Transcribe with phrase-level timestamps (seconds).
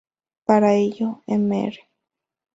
[0.45, 1.77] Para ello, Mr.